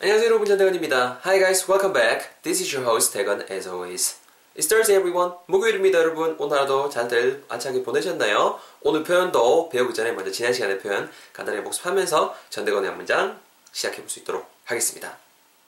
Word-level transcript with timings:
안녕하세요 0.00 0.28
여러분 0.28 0.46
전대건입니다. 0.46 1.20
Hi 1.24 1.40
guys, 1.40 1.68
welcome 1.68 1.92
back. 1.92 2.30
This 2.42 2.62
is 2.62 2.72
your 2.74 2.88
host 2.88 3.12
대건 3.12 3.44
as 3.50 3.66
always. 3.68 4.16
It's 4.56 4.68
Thursday 4.68 4.96
everyone. 5.00 5.32
목요일입니다 5.46 5.98
여러분. 5.98 6.36
오늘 6.38 6.56
하루도 6.56 6.88
잘들 6.88 7.44
알차게 7.48 7.82
보내셨나요? 7.82 8.60
오늘 8.82 9.02
표현도 9.02 9.68
배우기 9.70 9.92
전에 9.94 10.12
먼저 10.12 10.30
지난 10.30 10.52
시간의 10.52 10.78
표현 10.78 11.10
간단히 11.32 11.62
복습하면서 11.64 12.36
전대건의 12.50 12.90
한 12.90 12.96
문장 12.96 13.40
시작해 13.72 13.96
볼 13.98 14.08
수 14.08 14.20
있도록 14.20 14.48
하겠습니다. 14.66 15.16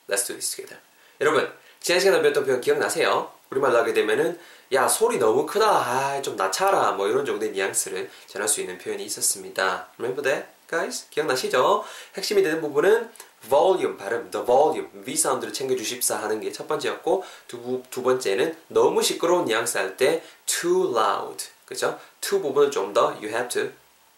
Let's 0.09 0.27
do 0.27 0.35
this 0.37 0.55
together. 0.55 0.79
여러분, 1.21 1.51
지난 1.81 1.99
시간에 1.99 2.23
배웠던 2.23 2.45
표현 2.47 2.61
기억나세요? 2.61 3.33
우리말로 3.51 3.79
하게 3.79 3.93
되면은 3.93 4.39
야 4.73 4.87
소리 4.87 5.19
너무 5.19 5.45
크다 5.45 5.67
아, 5.67 6.23
좀 6.23 6.37
낮춰라 6.37 6.93
뭐 6.93 7.09
이런 7.09 7.25
정도의 7.25 7.51
뉘앙스를 7.51 8.09
전할 8.29 8.47
수 8.47 8.61
있는 8.61 8.79
표현이 8.79 9.03
있었습니다 9.07 9.89
Remember 9.99 10.23
that, 10.23 10.47
guys? 10.69 11.11
기억나시죠? 11.11 11.83
핵심이 12.17 12.45
되는 12.45 12.61
부분은 12.61 13.11
volume 13.49 13.97
발음, 13.97 14.31
the 14.31 14.45
volume 14.45 14.89
V 15.05 15.17
사운드를 15.17 15.53
챙겨주십사 15.53 16.17
하는 16.23 16.41
게 16.41 16.53
첫 16.53 16.69
번째였고 16.69 17.25
두, 17.49 17.83
두 17.91 18.03
번째는 18.03 18.57
너무 18.69 19.03
시끄러운 19.03 19.45
뉘앙스 19.47 19.79
할 19.79 19.97
때 19.97 20.23
too 20.47 20.91
loud 20.97 21.45
그죠? 21.67 21.99
to 22.21 22.41
부분을 22.41 22.71
좀 22.71 22.93
더 22.93 23.09
you 23.23 23.29
have 23.29 23.49
to 23.49 23.71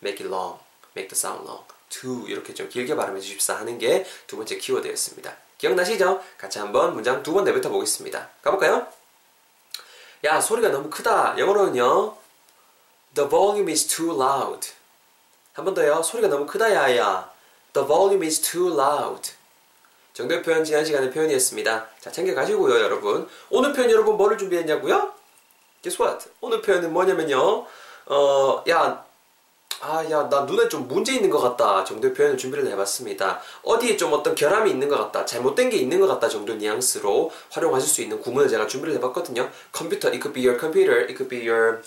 make 0.03 0.25
it 0.25 0.27
long 0.27 0.59
make 0.97 1.09
the 1.09 1.17
sound 1.17 1.45
long 1.49 1.65
to 1.89 2.27
이렇게 2.29 2.53
좀 2.55 2.69
길게 2.69 2.97
발음해 2.97 3.21
주십사 3.21 3.55
하는 3.57 3.79
게 3.79 4.05
두 4.27 4.37
번째 4.37 4.57
키워드였습니다 4.59 5.37
기억나시죠? 5.59 6.21
같이 6.39 6.59
한번 6.59 6.95
문장 6.95 7.23
두 7.23 7.33
번 7.33 7.45
내뱉어 7.45 7.71
보겠습니다 7.71 8.31
가볼까요? 8.43 8.87
야 10.25 10.41
소리가 10.41 10.69
너무 10.71 10.91
크다 10.91 11.37
영어로는요 11.39 12.17
The 13.15 13.29
volume 13.29 13.71
is 13.73 13.87
too 13.87 14.11
loud 14.21 14.69
한 15.53 15.65
번 15.65 15.75
더요 15.75 16.03
소리가 16.03 16.29
너무 16.29 16.47
크다 16.47 16.73
야야 16.73 17.32
The 17.73 17.87
volume 17.87 18.27
is 18.27 18.41
too 18.41 18.73
loud 18.73 19.31
정도의 20.13 20.43
표현 20.43 20.65
지난 20.65 20.85
시간의 20.85 21.11
표현이었습니다 21.11 21.87
자 22.01 22.13
챙겨가시고요 22.13 22.81
여러분 22.81 23.29
오늘 23.51 23.73
표현 23.73 23.91
여러분 23.91 24.17
뭐를 24.17 24.37
준비했냐고요? 24.39 25.13
Guess 25.83 26.03
what? 26.03 26.29
오늘 26.41 26.61
표현은 26.61 26.93
뭐냐면요 26.93 27.67
어 28.07 28.65
야 28.69 29.05
아, 29.85 30.09
야, 30.13 30.29
나 30.29 30.43
눈에 30.43 30.69
좀 30.69 30.87
문제 30.87 31.13
있는 31.13 31.29
것 31.29 31.41
같다 31.41 31.83
정도의 31.83 32.15
표현을 32.15 32.39
준비를 32.39 32.69
해봤습니다. 32.69 33.41
어디에 33.65 33.97
좀 33.97 34.13
어떤 34.13 34.37
결함이 34.37 34.71
있는 34.71 34.89
것 34.89 34.97
같다, 34.97 35.25
잘못된 35.25 35.71
게 35.71 35.77
있는 35.77 35.99
것 35.99 36.07
같다 36.07 36.29
정도 36.29 36.55
뉘앙스로 36.55 37.33
활용하실 37.51 37.89
수 37.89 38.01
있는 38.01 38.21
구문을 38.21 38.49
제가 38.49 38.69
준비를 38.69 38.95
해봤거든요. 38.97 39.51
컴퓨터, 39.73 40.07
it 40.09 40.21
could 40.21 40.33
be 40.33 40.47
your 40.47 40.57
computer, 40.57 41.01
it 41.01 41.17
could 41.17 41.29
be 41.29 41.43
your 41.51 41.83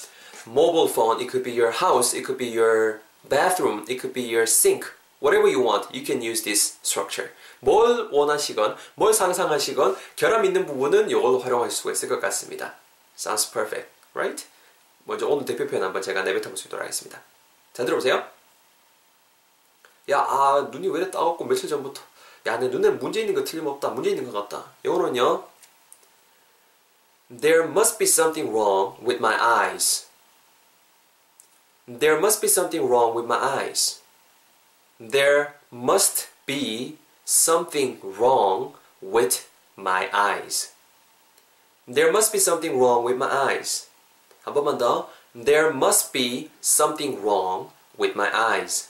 mobile 0.45 0.89
phone, 0.91 1.21
it 1.21 1.31
could 1.31 1.43
be 1.43 1.57
your 1.57 1.71
house, 1.71 2.13
it 2.13 2.25
could 2.25 2.37
be 2.37 2.51
your 2.51 2.99
bathroom, 3.29 3.85
it 3.87 4.01
could 4.01 4.13
be 4.13 4.27
your 4.27 4.43
sink. 4.43 4.91
Whatever 5.21 5.47
you 5.49 5.63
want, 5.63 5.87
you 5.93 6.05
can 6.05 6.21
use 6.21 6.43
this 6.43 6.77
structure. 6.83 7.31
뭘 7.59 8.09
원하시건, 8.11 8.75
뭘 8.95 9.13
상상하시건, 9.13 9.95
결함 10.15 10.45
있는 10.45 10.65
부분은 10.65 11.09
이걸로 11.09 11.39
활용할 11.39 11.71
수가 11.71 11.91
있을 11.93 12.09
것 12.09 12.19
같습니다. 12.19 12.75
Sounds 13.17 13.51
perfect, 13.51 13.89
right? 14.13 14.45
먼저 15.05 15.27
오늘 15.27 15.45
대표 15.45 15.65
표현 15.67 15.83
한번 15.83 16.01
제가 16.01 16.23
내뱉어 16.23 16.51
있도록 16.51 16.81
하겠습니다. 16.81 17.21
잘 17.73 17.85
들어보세요. 17.85 18.27
야, 20.09 20.19
아, 20.19 20.67
눈이 20.71 20.87
왜 20.89 20.99
이렇게 20.99 21.11
따갑고 21.11 21.45
며칠 21.45 21.69
전부터. 21.69 22.01
야, 22.47 22.57
내 22.59 22.67
눈에 22.67 22.89
문제 22.89 23.21
있는 23.21 23.33
거 23.33 23.43
틀림없다. 23.43 23.89
문제 23.89 24.11
있는 24.11 24.31
것 24.31 24.47
같다. 24.47 24.71
영어로는요. 24.83 25.47
There 27.41 27.63
must 27.63 27.97
be 27.97 28.05
something 28.05 28.53
wrong 28.53 28.97
with 29.03 29.17
my 29.17 29.35
eyes. 29.35 30.05
There 31.87 32.17
must 32.17 32.41
be 32.41 32.47
something 32.47 32.87
wrong 32.87 33.17
with 33.17 33.25
my 33.25 33.39
eyes. 33.39 34.01
There 34.99 35.55
must 35.71 36.29
be 36.45 36.97
something 37.25 37.99
wrong 38.01 38.75
with 39.01 39.45
my 39.75 40.09
eyes. 40.13 40.71
There 41.85 42.11
must 42.11 42.31
be 42.31 42.39
something 42.39 42.79
wrong 42.79 43.03
with 43.03 43.17
my 43.17 43.29
eyes. 43.29 43.87
한 44.43 44.53
번만 44.53 44.77
더. 44.77 45.09
There 45.33 45.71
must 45.71 46.13
be 46.13 46.49
something 46.63 47.21
wrong 47.21 47.71
with 47.99 48.13
my 48.15 48.29
eyes. 48.33 48.87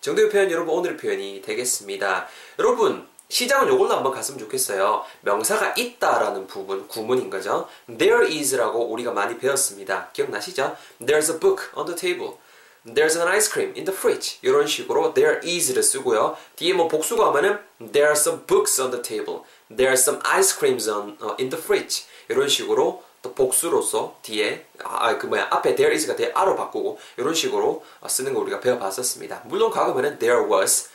정도의 0.00 0.28
표현 0.28 0.50
여러분 0.50 0.74
오늘 0.74 0.96
표현이 0.96 1.42
되겠습니다. 1.42 2.26
여러분 2.58 3.06
시장은 3.28 3.68
요걸로 3.68 3.94
한번 3.94 4.12
갔으면 4.12 4.40
좋겠어요. 4.40 5.04
명사가 5.20 5.74
있다라는 5.76 6.46
부분 6.48 6.88
구문인 6.88 7.30
거죠. 7.30 7.68
There 7.86 8.26
is라고 8.26 8.86
우리가 8.86 9.12
많이 9.12 9.38
배웠습니다. 9.38 10.08
기억나시죠? 10.12 10.76
There's 11.00 11.32
a 11.32 11.38
book 11.38 11.68
on 11.76 11.86
the 11.86 11.96
table. 11.96 12.38
There's 12.86 13.16
an 13.16 13.28
ice 13.28 13.50
cream 13.50 13.74
in 13.76 13.84
the 13.84 13.96
fridge. 13.96 14.38
이런 14.42 14.66
식으로 14.66 15.14
there 15.14 15.40
is를 15.44 15.82
쓰고요. 15.82 16.36
뒤에 16.56 16.72
뭐 16.72 16.88
복수가 16.88 17.26
하면은 17.26 17.58
There 17.78 18.06
are 18.06 18.16
some 18.16 18.46
books 18.46 18.80
on 18.80 18.90
the 18.90 19.02
table. 19.02 19.42
There 19.68 19.88
are 19.90 19.98
some 19.98 20.20
ice 20.24 20.56
creams 20.56 20.88
on, 20.88 21.18
uh, 21.20 21.36
in 21.38 21.50
the 21.50 21.62
fridge. 21.62 22.04
이런 22.28 22.48
식으로 22.48 23.02
또 23.20 23.34
복수로서 23.34 24.16
뒤에 24.22 24.64
아 24.84 25.18
그 25.18 25.26
뭐야 25.26 25.48
앞에 25.50 25.74
there 25.74 25.92
is가 25.92 26.14
there 26.16 26.32
are로 26.36 26.56
바꾸고 26.56 26.98
이런 27.16 27.34
식으로 27.34 27.84
쓰는 28.06 28.32
거 28.32 28.40
우리가 28.40 28.60
배워봤었습니다. 28.60 29.42
물론 29.46 29.70
과거면은 29.70 30.18
there 30.18 30.44
was 30.48 30.88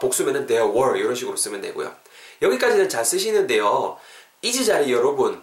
복수면은 0.00 0.46
there 0.46 0.68
were 0.70 0.98
이런 0.98 1.14
식으로 1.14 1.36
쓰면 1.36 1.60
되고요. 1.62 1.94
여기까지는 2.42 2.88
잘 2.88 3.04
쓰시는데요. 3.04 3.98
is 4.44 4.64
자리 4.64 4.92
여러분 4.92 5.42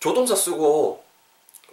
조동사 0.00 0.34
쓰고 0.34 1.04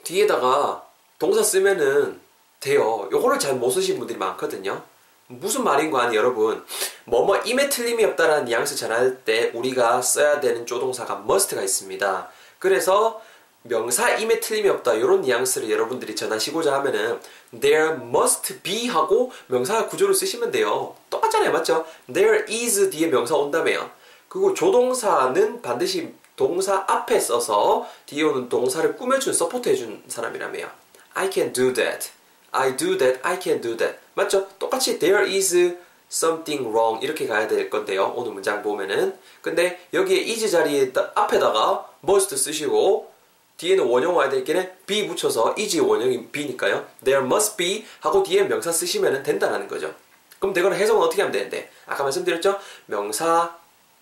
뒤에다가 0.03 0.85
동사 1.17 1.41
쓰면은 1.41 2.21
돼요. 2.65 3.07
요거를 3.11 3.37
잘 3.39 3.55
못 3.55 3.69
쓰신 3.69 3.99
분들이 3.99 4.17
많거든요. 4.17 4.81
무슨 5.27 5.63
말인 5.63 5.91
거 5.91 5.99
아니 5.99 6.15
여러분 6.15 6.63
뭐뭐 7.05 7.37
임에 7.45 7.69
틀림이 7.69 8.03
없다라는 8.03 8.45
뉘앙스 8.45 8.75
전할 8.75 9.23
때 9.23 9.51
우리가 9.53 10.01
써야 10.01 10.39
되는 10.39 10.65
조동사가 10.65 11.23
must가 11.23 11.61
있습니다. 11.61 12.29
그래서 12.59 13.21
명사 13.63 14.15
임에 14.17 14.39
틀림이 14.39 14.69
없다 14.69 14.93
이런 14.93 15.21
뉘앙스를 15.21 15.71
여러분들이 15.71 16.15
전하시고자 16.15 16.73
하면은 16.75 17.19
there 17.59 17.93
must 17.95 18.61
be 18.61 18.87
하고 18.87 19.31
명사 19.47 19.87
구조를 19.87 20.13
쓰시면 20.13 20.51
돼요. 20.51 20.95
똑같잖아요, 21.09 21.51
맞죠? 21.51 21.85
there 22.11 22.45
is 22.49 22.89
뒤에 22.89 23.07
명사 23.07 23.35
온다며요. 23.35 23.89
그리고 24.27 24.53
조동사는 24.53 25.61
반드시 25.61 26.13
동사 26.35 26.83
앞에 26.87 27.19
써서 27.19 27.87
뒤에 28.05 28.23
오는 28.23 28.49
동사를 28.49 28.95
꾸며준 28.97 29.33
서포트해준 29.33 30.03
사람이라며요. 30.07 30.67
I 31.15 31.31
can 31.31 31.53
do 31.53 31.73
that. 31.73 32.09
I 32.55 32.75
do 32.75 32.97
that. 32.97 33.19
I 33.23 33.39
can 33.41 33.61
do 33.61 33.75
that. 33.77 33.97
맞죠? 34.13 34.47
똑같이 34.57 34.97
there 34.97 35.27
is 35.27 35.77
something 36.09 36.69
wrong 36.69 37.03
이렇게 37.03 37.27
가야 37.27 37.47
될 37.47 37.69
건데요. 37.69 38.13
오늘 38.15 38.31
문장 38.31 38.63
보면은 38.63 39.17
근데 39.41 39.85
여기에 39.93 40.21
is 40.21 40.49
자리에 40.49 40.93
앞에다가 41.13 41.89
must 42.03 42.35
쓰시고 42.35 43.11
뒤에는 43.57 43.85
원형 43.85 44.15
와야 44.15 44.29
될 44.29 44.43
게는 44.43 44.71
be 44.85 45.07
붙여서 45.07 45.55
is 45.57 45.77
원형이 45.77 46.27
be니까요. 46.27 46.85
there 47.03 47.25
must 47.25 47.57
be 47.57 47.85
하고 47.99 48.23
뒤에 48.23 48.43
명사 48.43 48.71
쓰시면 48.71 49.23
된다라는 49.23 49.67
거죠. 49.67 49.93
그럼 50.39 50.53
대거는 50.53 50.77
해석은 50.77 51.01
어떻게 51.01 51.21
하면 51.21 51.31
되는데 51.31 51.71
아까 51.85 52.03
말씀드렸죠? 52.03 52.59
명사 52.85 53.57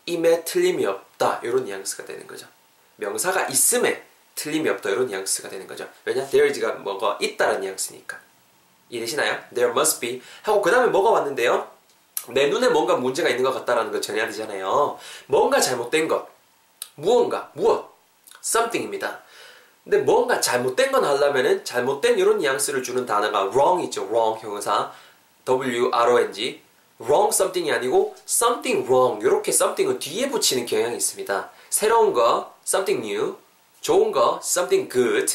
임에 0.05 0.43
틀림이 0.43 0.85
없다 0.85 1.39
이런 1.43 1.65
뉘앙스가 1.65 2.05
되는 2.05 2.27
거죠. 2.27 2.47
명사가 2.97 3.47
있음에 3.47 4.03
틀림이 4.35 4.67
없다 4.69 4.89
이런 4.89 5.07
뉘앙스가 5.07 5.49
되는 5.49 5.67
거죠. 5.67 5.87
왜냐? 6.05 6.25
there 6.27 6.49
is가 6.49 6.73
뭐가 6.73 7.17
있다라는 7.21 7.61
뉘앙스니까. 7.61 8.19
이해되시나요? 8.93 9.39
there 9.53 9.71
must 9.71 9.99
be 9.99 10.21
하고 10.43 10.61
그 10.61 10.71
다음에 10.71 10.87
뭐가 10.87 11.09
왔는데요? 11.09 11.67
내 12.29 12.47
눈에 12.47 12.69
뭔가 12.69 12.95
문제가 12.95 13.27
있는 13.29 13.43
것 13.43 13.51
같다라는 13.53 13.91
걸 13.91 14.01
전해야 14.01 14.27
되잖아요. 14.27 14.97
뭔가 15.27 15.59
잘못된 15.59 16.07
것. 16.07 16.27
무언가, 16.95 17.51
무엇. 17.53 17.91
something입니다. 18.43 19.21
근데 19.83 19.97
뭔가 19.97 20.39
잘못된 20.39 20.91
건 20.91 21.03
하려면은 21.03 21.65
잘못된 21.65 22.17
이런 22.17 22.37
뉘앙스를 22.37 22.83
주는 22.83 23.05
단어가 23.05 23.49
wrong 23.49 23.83
있죠. 23.85 24.03
wrong 24.05 24.39
형용사. 24.41 24.91
W-R-O-N-G. 25.43 26.61
wrong 27.01 27.29
something이 27.33 27.71
아니고 27.71 28.15
something 28.25 28.87
wrong. 28.87 29.25
이렇게 29.25 29.51
something을 29.51 29.99
뒤에 29.99 30.29
붙이는 30.29 30.65
경향이 30.65 30.95
있습니다. 30.95 31.49
새로운 31.69 32.13
거, 32.13 32.53
something 32.65 33.05
new. 33.05 33.35
좋은 33.81 34.13
거, 34.13 34.39
something 34.41 34.89
good. 34.89 35.33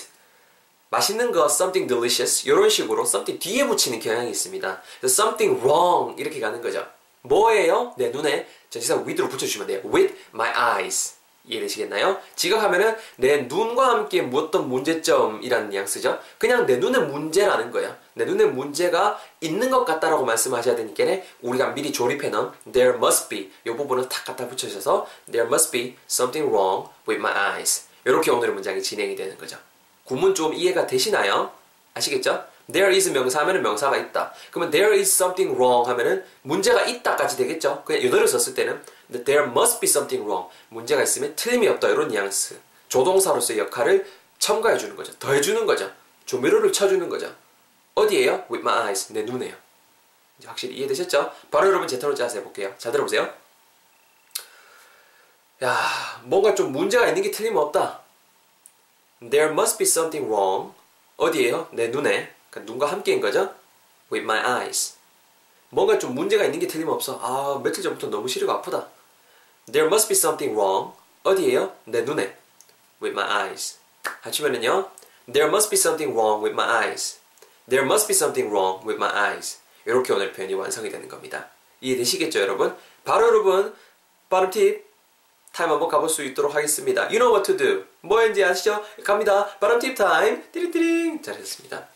맛있는 0.90 1.32
거 1.32 1.46
something 1.46 1.87
delicious 1.87 2.46
이런 2.46 2.69
식으로 2.69 3.02
something 3.02 3.38
뒤에 3.38 3.67
붙이는 3.67 4.00
경향이 4.00 4.31
있습니다. 4.31 4.82
something 5.05 5.61
wrong 5.62 6.19
이렇게 6.19 6.40
가는 6.40 6.61
거죠. 6.62 6.87
뭐예요? 7.23 7.94
내 7.96 8.08
눈에 8.08 8.46
전치사 8.70 8.96
with로 8.96 9.29
붙여주시면 9.29 9.67
돼요. 9.67 9.81
with 9.85 10.14
my 10.32 10.50
eyes 10.50 11.19
이해되시겠나요? 11.49 12.19
지각하면은 12.37 12.96
내 13.17 13.43
눈과 13.43 13.88
함께 13.88 14.23
무엇던 14.23 14.69
문제점이라는 14.69 15.70
뉘앙스죠. 15.70 16.19
그냥 16.38 16.67
내 16.67 16.76
눈에 16.76 16.99
문제라는 16.99 17.70
거예요. 17.70 17.96
내 18.14 18.25
눈에 18.25 18.44
문제가 18.44 19.19
있는 19.40 19.70
것 19.70 19.85
같다라고 19.85 20.25
말씀하셔야 20.25 20.76
되니까 20.76 21.05
우리가 21.40 21.69
미리 21.69 21.93
조립해 21.93 22.29
놓은 22.29 22.50
there 22.70 22.96
must 22.96 23.29
be 23.29 23.50
이 23.67 23.70
부분을 23.70 24.08
탁 24.08 24.25
갖다 24.25 24.46
붙여셔서 24.46 25.06
there 25.31 25.46
must 25.46 25.70
be 25.70 25.96
something 26.08 26.50
wrong 26.50 26.88
with 27.08 27.19
my 27.20 27.32
eyes 27.32 27.87
이렇게 28.05 28.31
오늘의 28.31 28.55
문장이 28.55 28.82
진행이 28.82 29.17
되는 29.17 29.37
거죠. 29.38 29.58
구문 30.08 30.34
좀 30.34 30.55
이해가 30.55 30.87
되시나요? 30.87 31.52
아시겠죠? 31.94 32.46
there 32.72 32.94
is 32.94 33.10
명사 33.10 33.40
하면은 33.40 33.62
명사가 33.62 33.96
있다. 33.96 34.32
그러면 34.50 34.70
there 34.70 34.96
is 34.96 35.08
something 35.14 35.55
wrong 35.55 35.88
하면은 35.88 36.25
문제가 36.43 36.82
있다까지 36.82 37.37
되겠죠. 37.37 37.82
그냥 37.84 38.02
이대로 38.02 38.26
썼을 38.26 38.55
때는 38.55 38.82
there 39.25 39.44
must 39.44 39.81
be 39.81 39.88
something 39.88 40.25
wrong. 40.26 40.50
문제가 40.70 41.02
있으면 41.02 41.37
틀림이 41.37 41.69
없다 41.69 41.88
이런 41.88 42.08
뉘앙스. 42.08 42.58
조동사로서의 42.88 43.58
역할을 43.60 44.10
첨가해 44.38 44.78
주는 44.78 44.96
거죠. 44.96 45.12
더해 45.19 45.43
주는 45.43 45.66
거죠. 45.66 45.90
조미료를 46.25 46.72
쳐주는 46.72 47.06
거죠. 47.08 47.34
어디에요? 47.94 48.46
With 48.50 48.61
my 48.61 48.81
eyes. 48.81 49.12
내 49.12 49.22
눈에요. 49.22 49.54
확실히 50.46 50.76
이해되셨죠? 50.76 51.32
바로 51.50 51.69
여러분 51.69 51.87
제 51.87 51.99
턴을 51.99 52.14
짜서 52.14 52.38
해볼게요. 52.38 52.72
잘 52.78 52.93
들어보세요. 52.93 53.31
야, 55.64 56.20
뭔가 56.22 56.54
좀 56.54 56.72
문제가 56.72 57.08
있는 57.08 57.22
게 57.22 57.31
틀림없다. 57.31 58.07
There 59.20 59.50
must 59.53 59.79
be 59.79 59.85
something 59.85 60.31
wrong. 60.31 60.75
어디에요? 61.17 61.69
내 61.73 61.88
눈에. 61.88 62.32
그러니까 62.50 62.73
눈과 62.73 62.87
함께인 62.87 63.20
거죠? 63.20 63.55
With 64.12 64.25
my 64.25 64.38
eyes. 64.38 64.97
뭔가 65.70 65.99
좀 65.99 66.15
문제가 66.15 66.44
있는 66.44 66.61
게 66.61 66.67
틀림없어. 66.67 67.19
아, 67.20 67.61
며칠 67.62 67.82
전부터 67.82 68.09
너무 68.09 68.29
시리가 68.29 68.55
아프다. 68.55 68.88
There 69.70 69.88
must 69.88 70.09
be 70.09 70.17
something 70.17 70.59
wrong. 70.59 70.94
어디에요? 71.25 71.75
내 71.85 72.03
눈에. 72.03 72.37
With 73.03 73.19
my 73.19 73.25
eyes. 73.25 73.79
하시면은요. 74.23 74.91
There 75.31 75.49
must 75.49 75.69
be 75.69 75.76
something 75.76 76.17
wrong 76.17 76.43
with 76.43 76.55
my 76.55 76.67
eyes. 76.67 77.19
There 77.69 77.85
must 77.85 78.09
be 78.09 78.14
something 78.14 78.50
wrong 78.50 78.87
with 78.87 78.97
my 78.97 79.11
eyes. 79.14 79.59
이렇게 79.85 80.12
오늘 80.12 80.32
표현이 80.32 80.55
완성이 80.55 80.91
되는 80.91 81.09
겁니다. 81.09 81.49
이해되시겠죠, 81.81 82.41
여러분? 82.41 82.76
바로 83.05 83.26
여러분, 83.26 83.75
빠른 84.31 84.50
팁, 84.50 84.88
타임 85.53 85.71
한번 85.71 85.89
가볼 85.89 86.09
수 86.09 86.23
있도록 86.25 86.55
하겠습니다. 86.55 87.03
You 87.05 87.19
know 87.19 87.35
what 87.35 87.50
to 87.50 87.56
do. 87.56 87.85
뭐인지 88.03 88.45
아시죠? 88.45 88.85
갑니다. 89.05 89.47
바람 89.59 89.79
팁 89.79 89.95
타임. 89.95 90.43
띠링띠링. 90.53 91.23
잘했습니다. 91.23 91.89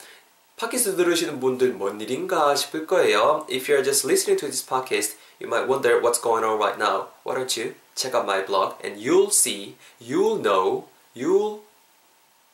팟캐스트 0.56 0.96
들으시는 0.96 1.40
분들 1.40 1.72
뭔 1.72 2.00
일인가 2.00 2.54
싶을 2.54 2.86
거예요. 2.86 3.46
If 3.50 3.70
you're 3.70 3.84
just 3.84 4.06
listening 4.06 4.38
to 4.40 4.48
this 4.48 4.64
podcast, 4.64 5.16
you 5.40 5.48
might 5.48 5.68
wonder 5.68 6.00
what's 6.00 6.20
going 6.20 6.44
on 6.44 6.58
right 6.58 6.78
now. 6.78 7.08
Why 7.24 7.34
don't 7.34 7.60
you 7.60 7.74
check 7.94 8.14
out 8.14 8.24
my 8.24 8.44
blog 8.44 8.76
and 8.84 9.00
you'll 9.00 9.30
see, 9.30 9.76
you'll 10.00 10.40
know, 10.40 10.88
you'll 11.14 11.62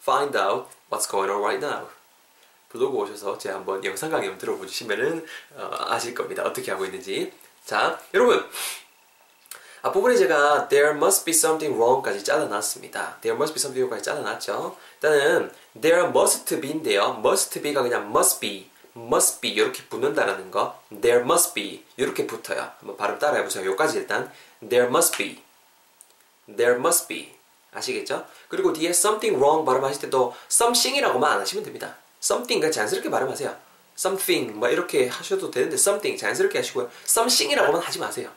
find 0.01 0.37
out 0.37 0.69
what's 0.91 1.07
going 1.07 1.31
on 1.31 1.43
right 1.43 1.61
now. 1.61 1.89
블로그 2.71 2.97
오셔서 2.97 3.39
제 3.39 3.51
한번 3.51 3.85
영상 3.85 4.11
강의 4.11 4.37
들어보시면은 4.39 5.27
어, 5.57 5.71
아실 5.89 6.15
겁니다. 6.15 6.43
어떻게 6.45 6.71
하고 6.71 6.85
있는지. 6.85 7.33
자, 7.65 8.01
여러분. 8.15 8.45
앞부분에 9.83 10.17
제가 10.17 10.69
there 10.69 10.91
must 10.97 11.25
be 11.25 11.33
something 11.33 11.77
wrong까지 11.79 12.25
잘라놨습니다. 12.25 13.19
there 13.21 13.37
must 13.37 13.55
be 13.55 13.61
something 13.61 13.81
wrong까지 13.83 14.03
잘라놨죠. 14.03 14.77
일단은 14.95 15.53
there 15.81 16.09
must 16.09 16.61
be인데요. 16.61 17.17
must 17.19 17.61
be가 17.61 17.83
그냥 17.83 18.09
must 18.09 18.41
be, 18.41 18.71
must 18.97 19.41
be 19.41 19.53
이렇게 19.53 19.85
붙는다라는 19.85 20.51
거. 20.51 20.81
there 21.01 21.23
must 21.23 21.55
be 21.55 21.85
이렇게 21.97 22.27
붙어요. 22.27 22.71
한번 22.79 22.97
발음 22.97 23.19
따라해보세요. 23.19 23.65
요까지 23.71 23.99
일단 23.99 24.33
there 24.61 24.89
must 24.89 25.17
be, 25.17 25.43
there 26.47 26.77
must 26.77 27.07
be 27.07 27.37
아시겠죠? 27.73 28.27
그리고 28.49 28.73
뒤에 28.73 28.91
something 28.91 29.37
wrong 29.37 29.65
발음하실 29.65 30.03
때도 30.03 30.35
something이라고만 30.51 31.33
안 31.33 31.41
하시면 31.41 31.65
됩니다. 31.65 31.95
something 32.21 32.61
그냥 32.61 32.73
자연스럽게 32.73 33.11
발음하세요. 33.11 33.55
something 33.97 34.59
뭐 34.59 34.69
이렇게 34.69 35.09
하셔도 35.09 35.51
되는데 35.51 35.75
something 35.75 36.19
자연스럽게 36.19 36.59
하시고요. 36.59 36.91
something이라고만 37.05 37.81
하지 37.81 37.99
마세요. 37.99 38.31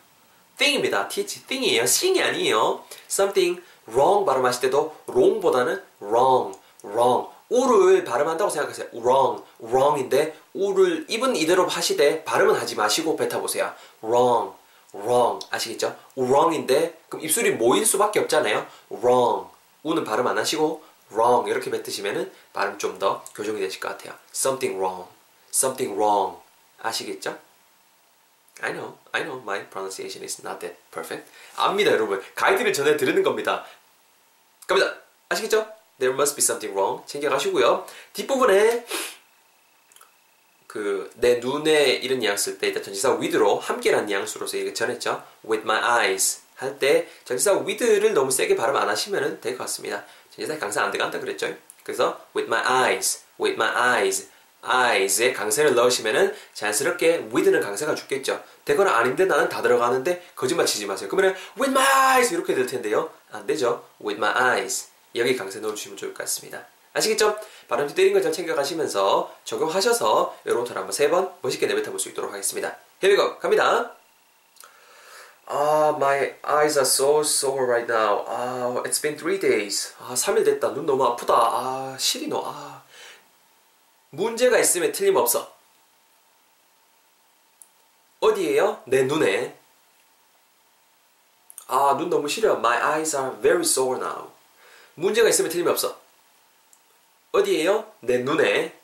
Thing입니다. 0.62 1.08
th 1.08 1.48
thing이에요. 1.48 1.84
sing이 1.84 2.22
아니에요. 2.22 2.84
something 3.10 3.62
wrong 3.90 4.26
발음하실 4.26 4.62
때도 4.62 4.96
wrong보다는 5.08 5.82
wrong, 6.02 6.58
wrong. 6.86 7.30
우를 7.50 8.06
발음한다고 8.06 8.50
생각하세요. 8.50 8.88
wrong, 8.94 9.44
wrong인데 9.60 10.38
우를 10.54 11.06
입은 11.10 11.36
이대로 11.36 11.68
하시되 11.68 12.24
발음은 12.24 12.56
하지 12.56 12.76
마시고 12.76 13.16
뱉어보세요. 13.18 13.74
wrong, 14.04 14.54
wrong 14.94 15.46
아시겠죠? 15.50 15.96
wrong인데 16.16 17.00
그럼 17.10 17.26
입술이 17.26 17.52
모일 17.52 17.86
수밖에 17.86 18.20
없잖아요. 18.20 18.66
wrong 18.92 19.50
우는 19.84 20.04
발음 20.06 20.28
안 20.28 20.38
하시고 20.38 20.84
wrong 21.12 21.50
이렇게 21.50 21.70
뱉으시면은 21.72 22.32
발음 22.54 22.78
좀 22.78 23.00
더 23.00 23.24
교정이 23.36 23.60
되실 23.60 23.80
것 23.82 23.90
같아요. 23.90 24.14
something 24.34 24.78
wrong, 24.78 25.10
something 25.54 25.94
wrong 26.00 26.38
아시겠죠? 26.82 27.38
I 28.60 28.72
know, 28.74 28.98
I 29.12 29.24
know 29.24 29.42
my 29.42 29.66
pronunciation 29.70 30.24
is 30.24 30.42
not 30.46 30.60
that 30.60 30.76
perfect. 30.92 31.28
압니다, 31.56 31.92
여러분. 31.92 32.22
가이드를 32.36 32.74
전해 32.74 32.98
드리는 32.98 33.24
겁니다. 33.24 33.66
갑니다. 34.68 34.94
아시겠죠? 35.30 35.68
There 36.00 36.14
must 36.14 36.36
be 36.36 36.44
something 36.44 36.76
wrong. 36.78 37.06
챙겨가시고요. 37.08 37.86
뒷부분에 38.14 38.86
그 40.68 41.10
내 41.16 41.36
눈에 41.40 41.92
이런 41.96 42.20
뉘앙스 42.20 42.52
쓸때 42.52 42.68
일단 42.68 42.82
전치사 42.84 43.16
with로 43.18 43.60
함께란 43.60 44.06
뉘앙스로서 44.06 44.58
얘기 44.58 44.74
전했죠. 44.74 45.24
With 45.44 45.64
my 45.64 45.80
eyes 45.80 46.42
할 46.56 46.78
때 46.80 47.08
전치사 47.26 47.54
with를 47.66 48.14
너무 48.14 48.32
세게 48.32 48.56
발음 48.56 48.76
안 48.78 48.88
하시면 48.88 49.42
될 49.42 49.58
것 49.58 49.64
같습니다. 49.66 50.06
전치사 50.36 50.58
강사 50.60 50.84
안 50.84 50.92
들어간다 50.92 51.20
그랬죠. 51.20 51.54
그래서 51.84 52.26
with 52.36 52.48
my 52.48 52.62
eyes, 52.66 53.24
with 53.40 53.56
my 53.62 53.70
eyes 53.76 54.30
eyes에 54.64 55.34
강세를 55.34 55.74
넣으시면은 55.76 56.36
자연스럽게 56.54 57.30
with는 57.34 57.62
강세가 57.62 57.96
죽겠죠. 57.96 58.44
되거나 58.66 58.96
아닌데 58.98 59.26
나는 59.26 59.50
다 59.50 59.62
들어가는데 59.62 60.24
거짓말 60.36 60.66
치지 60.66 60.86
마세요. 60.86 61.10
그러면 61.10 61.36
with 61.60 61.72
my 61.72 61.86
eyes 62.16 62.34
이렇게 62.34 62.54
될 62.54 62.66
텐데요. 62.68 63.10
안 63.32 63.46
되죠. 63.48 63.84
with 64.04 64.18
my 64.24 64.32
eyes 64.58 64.88
여기 65.16 65.36
강세 65.36 65.60
넣어주시면 65.60 65.98
좋을 65.98 66.14
것 66.14 66.20
같습니다. 66.24 66.66
아시겠죠? 66.94 67.38
발음지 67.70 67.96
때린 67.96 68.14
걸 68.14 68.22
잘 68.22 68.32
챙겨가시면서 68.34 69.34
적용하셔서 69.46 70.38
여러분들 70.46 70.76
한번 70.76 70.92
세 70.92 71.10
번 71.10 71.32
멋있게 71.42 71.66
내뱉어 71.68 71.90
볼 71.92 72.00
수 72.00 72.10
있도록 72.10 72.32
하겠습니다. 72.32 72.76
Here 73.02 73.16
we 73.16 73.30
go. 73.30 73.40
갑니다. 73.40 73.96
Ah, 75.50 75.94
my 75.98 76.36
eyes 76.44 76.78
are 76.78 76.86
so 76.86 77.22
sore 77.22 77.66
right 77.66 77.92
now. 77.92 78.24
Ah, 78.28 78.82
it's 78.86 79.02
been 79.02 79.18
three 79.18 79.40
days. 79.40 79.94
아, 80.00 80.14
3일 80.14 80.46
됐다. 80.46 80.74
눈 80.74 80.86
너무 80.86 81.04
아프다. 81.06 81.34
아, 81.34 81.98
너. 82.30 82.44
아. 82.46 82.84
문제가 84.12 84.60
있으면 84.60 84.92
틀림없어. 84.92 85.54
어디에요? 88.20 88.84
내 88.86 89.04
눈에. 89.04 89.58
아, 91.68 91.96
눈 91.98 92.10
너무 92.10 92.28
시려. 92.28 92.58
My 92.58 92.78
eyes 92.78 93.16
are 93.16 93.38
very 93.42 93.62
sore 93.62 94.00
now. 94.00 94.32
문제가 94.96 95.30
있으면 95.30 95.50
틀림없어. 95.50 96.00
어디에요? 97.32 97.92
내 98.02 98.20
눈에. 98.20 98.78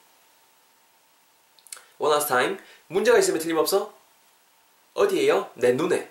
One 1.99 2.13
last 2.13 2.29
time. 2.29 2.57
문제가 2.87 3.17
있으면 3.19 3.39
틀림없어. 3.39 3.93
어디에요? 4.93 5.51
내 5.55 5.73
눈에. 5.73 6.09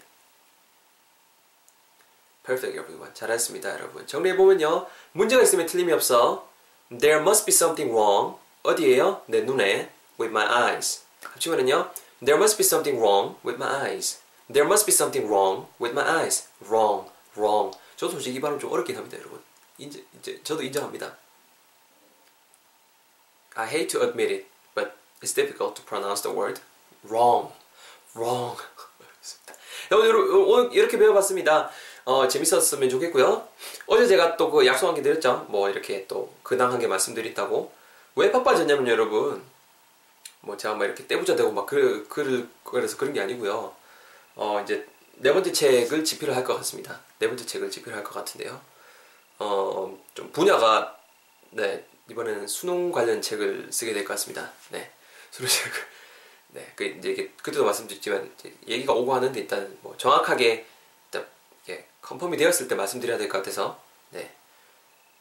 Perfect, 2.44 2.78
everyone. 2.78 3.12
잘했습니다, 3.14 3.72
여러분. 3.72 4.06
정리해보면요. 4.06 4.86
문제가 5.12 5.42
있으면 5.42 5.66
틀림이 5.66 5.92
없어. 5.92 6.48
There 6.90 7.20
must 7.22 7.46
be 7.46 7.52
something 7.52 7.90
wrong. 7.92 8.38
어디에요? 8.66 9.22
내 9.26 9.40
눈에. 9.42 9.90
With 10.18 10.30
my 10.30 10.46
eyes. 10.46 11.02
합치면은요. 11.22 11.90
There 12.24 12.36
must 12.38 12.56
be 12.56 12.64
something 12.64 12.98
wrong 13.00 13.36
with 13.44 13.62
my 13.62 13.68
eyes. 13.82 14.18
There 14.52 14.66
must 14.66 14.86
be 14.86 14.92
something 14.94 15.28
wrong 15.30 15.66
with 15.80 15.92
my 15.92 16.06
eyes. 16.06 16.48
Wrong, 16.64 17.08
wrong. 17.36 17.76
저도 17.96 18.12
솔직히 18.12 18.36
이 18.36 18.40
발음 18.40 18.58
좀 18.58 18.72
어렵긴 18.72 18.96
합니다, 18.96 19.18
여러분. 19.18 19.42
인제, 19.78 20.04
이제 20.18 20.40
저도 20.42 20.62
인정합니다. 20.62 21.16
I 23.56 23.66
hate 23.68 23.88
to 23.88 24.02
admit 24.02 24.32
it, 24.32 24.46
but 24.74 24.92
it's 25.22 25.34
difficult 25.34 25.74
to 25.76 25.84
pronounce 25.84 26.22
the 26.22 26.34
word 26.34 26.60
wrong, 27.08 27.52
wrong. 28.14 28.56
여러분 29.90 30.46
오늘 30.48 30.72
이렇게 30.74 30.98
배워봤습니다. 30.98 31.70
어, 32.04 32.28
재밌었으면 32.28 32.88
좋겠고요. 32.90 33.46
어제 33.86 34.06
제가 34.06 34.36
또 34.36 34.50
그 34.50 34.66
약속 34.66 34.88
한 34.88 34.94
게 34.94 35.02
드렸죠. 35.02 35.46
뭐 35.48 35.68
이렇게 35.70 36.06
또 36.06 36.32
근황 36.42 36.72
한 36.72 36.78
게 36.80 36.86
말씀드린다고. 36.86 37.72
왜 38.16 38.32
바빠졌냐면 38.32 38.88
여러분 38.88 39.42
뭐 40.40 40.56
제가 40.56 40.74
막 40.74 40.84
이렇게 40.84 41.06
떼부자 41.06 41.36
되고 41.36 41.50
막 41.52 41.66
글, 41.66 42.08
글을 42.08 42.48
그래서 42.64 42.96
그런 42.96 43.12
게 43.12 43.20
아니고요. 43.20 43.74
어 44.36 44.60
이제 44.62 44.86
네 45.14 45.32
번째 45.32 45.52
책을 45.52 46.04
집필을 46.04 46.34
할 46.36 46.44
것 46.44 46.56
같습니다. 46.58 47.00
네 47.18 47.28
번째 47.28 47.44
책을 47.46 47.70
집필을 47.70 47.96
할것 47.96 48.12
같은데요. 48.12 48.60
어 49.38 49.90
좀 50.14 50.30
분야가 50.32 50.96
네 51.50 51.84
이번에는 52.08 52.46
수능 52.46 52.90
관련 52.92 53.20
책을 53.20 53.68
쓰게 53.70 53.92
될 53.92 54.04
것 54.04 54.14
같습니다. 54.14 54.50
네 54.70 54.90
수능 55.30 55.48
책을 55.50 55.72
네 56.54 56.72
그 56.76 56.84
이제 56.84 57.10
이게 57.10 57.32
그때도 57.42 57.64
말씀드렸지만 57.64 58.30
얘기가 58.66 58.92
오고 58.94 59.14
하는데 59.14 59.38
일단 59.38 59.76
뭐 59.82 59.94
정확하게 59.98 60.64
일단 61.06 61.26
이게 61.64 61.86
컨펌이 62.00 62.36
되었을 62.38 62.68
때 62.68 62.74
말씀드려야 62.74 63.18
될 63.18 63.28
것 63.28 63.38
같아서 63.38 63.78
네. 64.10 64.30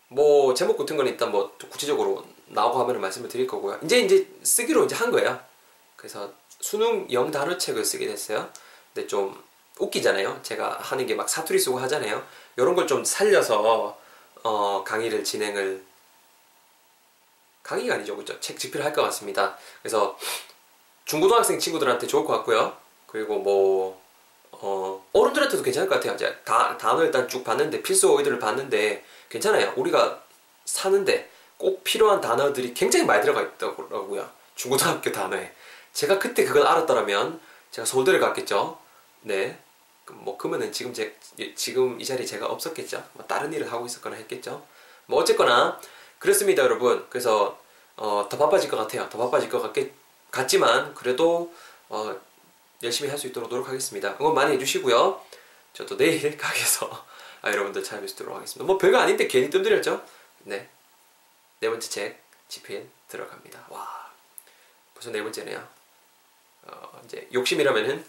뭐 0.07 0.53
제목 0.53 0.77
같은 0.77 0.95
건 0.97 1.07
일단 1.07 1.31
뭐 1.31 1.55
구체적으로 1.69 2.25
나오고 2.47 2.79
하면 2.81 3.01
말씀을 3.01 3.29
드릴 3.29 3.47
거고요. 3.47 3.79
이제 3.83 3.99
이제 3.99 4.27
쓰기로 4.43 4.85
이제 4.85 4.95
한 4.95 5.11
거예요. 5.11 5.39
그래서 5.95 6.31
수능 6.59 7.07
영 7.11 7.31
단어책을 7.31 7.83
쓰게 7.83 8.07
됐어요. 8.07 8.49
근데 8.93 9.07
좀 9.07 9.43
웃기잖아요. 9.79 10.39
제가 10.43 10.77
하는 10.81 11.05
게 11.05 11.15
막 11.15 11.27
사투리 11.29 11.59
쓰고 11.59 11.79
하잖아요. 11.79 12.25
이런 12.57 12.75
걸 12.75 12.87
좀 12.87 13.03
살려서 13.03 13.97
어, 14.43 14.83
강의를 14.85 15.23
진행을 15.23 15.83
강의가 17.63 17.95
아니죠, 17.95 18.15
그죠? 18.15 18.39
책 18.39 18.59
집필을 18.59 18.85
할 18.85 18.93
것 18.93 19.01
같습니다. 19.03 19.57
그래서 19.81 20.17
중고등학생 21.05 21.59
친구들한테 21.59 22.07
좋을 22.07 22.25
것 22.25 22.33
같고요. 22.33 22.77
그리고 23.07 23.39
뭐 23.39 24.01
어, 24.51 25.05
어른들한테도 25.13 25.63
괜찮을 25.63 25.89
것 25.89 25.95
같아요. 25.95 26.13
이제 26.15 26.33
다 26.45 26.77
단어 26.77 27.03
일단 27.03 27.27
쭉 27.27 27.43
봤는데 27.43 27.81
필수 27.81 28.11
어휘들을 28.13 28.39
봤는데 28.39 29.03
괜찮아요. 29.29 29.73
우리가 29.75 30.23
사는데 30.65 31.29
꼭 31.57 31.83
필요한 31.83 32.21
단어들이 32.21 32.73
굉장히 32.73 33.05
많이 33.05 33.21
들어가 33.21 33.41
있더라고요. 33.41 34.29
중고등학교 34.55 35.11
단어에. 35.11 35.53
제가 35.93 36.19
그때 36.19 36.43
그걸 36.45 36.65
알았더라면 36.67 37.39
제가 37.71 37.85
서울대를 37.85 38.19
갔겠죠. 38.19 38.77
네. 39.21 39.57
뭐 40.07 40.37
그러면은 40.37 40.71
지금 40.71 40.93
제 40.93 41.15
지금 41.55 41.99
이 41.99 42.05
자리에 42.05 42.25
제가 42.25 42.45
없었겠죠. 42.45 43.03
뭐 43.13 43.25
다른 43.25 43.51
일을 43.53 43.71
하고 43.71 43.85
있었거나 43.85 44.15
했겠죠. 44.17 44.65
뭐 45.07 45.19
어쨌거나 45.21 45.79
그렇습니다, 46.19 46.63
여러분. 46.63 47.05
그래서 47.09 47.57
어, 47.97 48.27
더 48.29 48.37
바빠질 48.37 48.69
것 48.69 48.77
같아요. 48.77 49.07
더 49.09 49.17
바빠질 49.17 49.49
것 49.49 49.61
같겠, 49.61 49.91
같지만 50.31 50.93
그래도 50.93 51.53
어, 51.89 52.15
열심히 52.83 53.09
할 53.09 53.17
수 53.17 53.27
있도록 53.27 53.49
노력하겠습니다. 53.49 54.17
응원 54.19 54.35
많이 54.35 54.53
해주시고요. 54.55 55.21
저도 55.73 55.97
내일 55.97 56.19
가게에서 56.37 56.89
아, 57.41 57.49
여러분들 57.51 57.83
찾아뵙도록 57.83 58.35
하겠습니다. 58.35 58.65
뭐 58.65 58.77
별거 58.77 58.97
아닌데 58.97 59.27
괜히 59.27 59.49
뜸들였죠? 59.49 60.03
네. 60.43 60.69
네 61.59 61.69
번째 61.69 61.89
책 61.89 62.23
집필 62.47 62.89
들어갑니다. 63.07 63.67
와, 63.69 64.11
벌써 64.93 65.09
네 65.11 65.21
번째네요. 65.21 65.67
어, 66.63 67.01
이제 67.05 67.27
욕심이라면은 67.33 68.05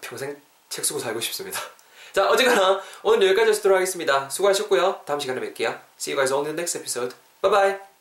평생 0.00 0.40
책 0.68 0.84
쓰고 0.84 0.98
살고 0.98 1.20
싶습니다. 1.20 1.60
자, 2.12 2.28
어쨌거나 2.28 2.80
오늘 3.02 3.28
여기까지 3.28 3.52
하도록 3.58 3.76
하겠습니다. 3.76 4.28
수고하셨고요. 4.30 5.02
다음 5.06 5.20
시간에 5.20 5.40
뵐게요. 5.40 5.80
See 5.98 6.14
you 6.14 6.16
guys 6.16 6.32
in 6.32 6.44
the 6.44 6.52
next 6.52 6.76
episode. 6.76 7.14
Bye 7.40 7.50
bye. 7.50 7.91